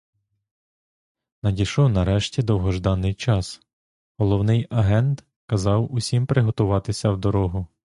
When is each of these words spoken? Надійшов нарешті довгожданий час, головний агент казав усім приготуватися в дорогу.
Надійшов 1.43 1.89
нарешті 1.89 2.41
довгожданий 2.41 3.13
час, 3.13 3.61
головний 4.17 4.67
агент 4.69 5.25
казав 5.45 5.93
усім 5.93 6.25
приготуватися 6.25 7.09
в 7.11 7.17
дорогу. 7.17 7.67